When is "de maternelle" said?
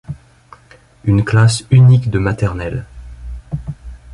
2.09-2.87